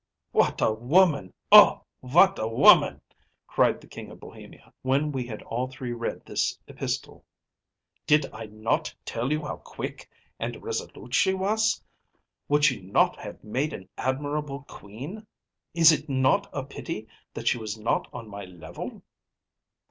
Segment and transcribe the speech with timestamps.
[0.01, 3.01] ‚ÄĚ “What a woman‚ÄĒoh, what a woman!‚ÄĚ
[3.45, 7.23] cried the King of Bohemia, when we had all three read this epistle.
[8.07, 10.09] “Did I not tell you how quick
[10.39, 11.83] and resolute she was?
[12.49, 15.27] Would she not have made an admirable queen?
[15.75, 19.03] Is it not a pity that she was not on my level?